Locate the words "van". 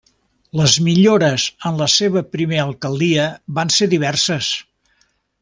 3.61-3.73